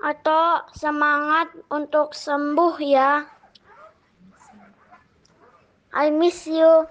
atau 0.00 0.64
semangat 0.72 1.52
untuk 1.68 2.16
sembuh 2.16 2.76
ya. 2.80 3.24
I 5.92 6.08
miss 6.08 6.46
you. 6.46 6.86